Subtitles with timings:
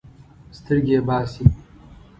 [0.57, 1.45] سترګې یې باسي.